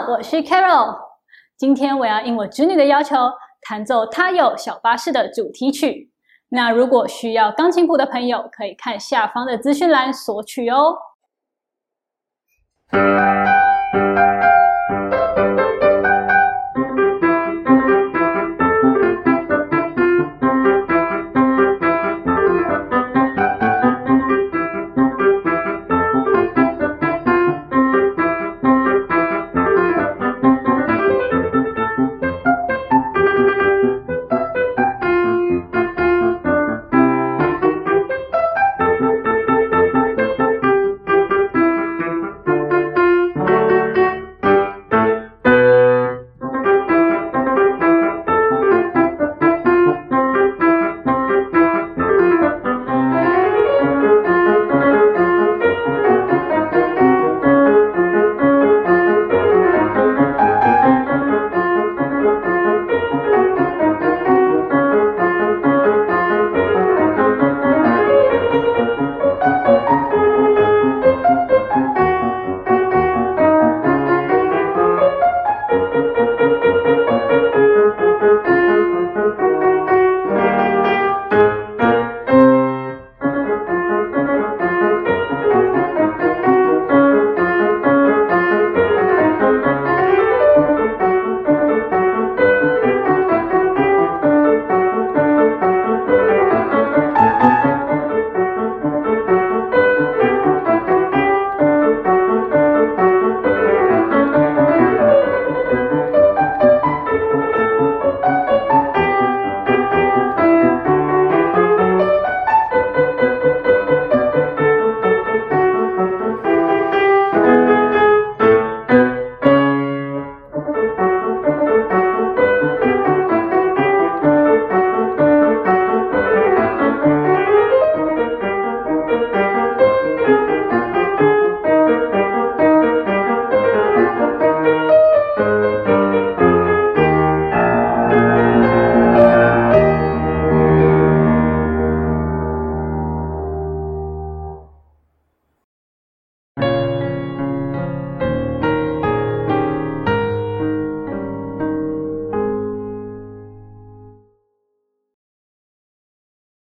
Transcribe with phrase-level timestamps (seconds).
[0.00, 0.98] 我是 Carol，
[1.56, 3.14] 今天我要应我侄女的要求，
[3.62, 6.10] 弹奏《他有小巴士》的主题曲。
[6.48, 10.96] 那如果需要钢琴谱的朋友，可以看下方的资讯栏索取哦。